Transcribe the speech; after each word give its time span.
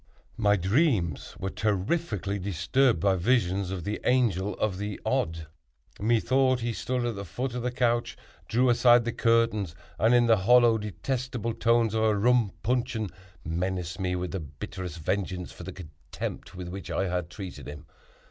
My 0.35 0.55
dreams 0.55 1.35
were 1.37 1.51
terrifically 1.51 2.39
disturbed 2.39 2.99
by 2.99 3.17
visions 3.17 3.69
of 3.69 3.83
the 3.83 3.99
Angel 4.03 4.55
of 4.55 4.79
the 4.79 4.99
Odd. 5.05 5.45
Methought 5.99 6.61
he 6.61 6.73
stood 6.73 7.05
at 7.05 7.15
the 7.15 7.23
foot 7.23 7.53
of 7.53 7.61
the 7.61 7.69
couch, 7.69 8.17
drew 8.47 8.71
aside 8.71 9.05
the 9.05 9.11
curtains, 9.11 9.75
and, 9.99 10.15
in 10.15 10.25
the 10.25 10.37
hollow, 10.37 10.79
detestable 10.79 11.53
tones 11.53 11.93
of 11.93 12.01
a 12.01 12.17
rum 12.17 12.51
puncheon, 12.63 13.11
menaced 13.45 13.99
me 13.99 14.15
with 14.15 14.31
the 14.31 14.39
bitterest 14.39 14.97
vengeance 14.97 15.51
for 15.51 15.61
the 15.61 15.71
contempt 15.71 16.55
with 16.55 16.67
which 16.67 16.89
I 16.89 17.07
had 17.07 17.29
treated 17.29 17.67
him. 17.67 17.85